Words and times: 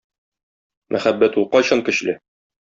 Мәхәббәт 0.95 1.37
ул 1.43 1.47
кайчан 1.53 1.85
көчле? 1.91 2.17